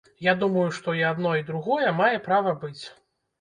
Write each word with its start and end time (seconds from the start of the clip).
Я 0.27 0.31
думаю, 0.43 0.63
што 0.77 0.95
і 1.01 1.05
адно, 1.09 1.33
і 1.41 1.43
другое 1.51 1.93
мае 2.01 2.11
права 2.29 2.55
быць. 2.65 2.81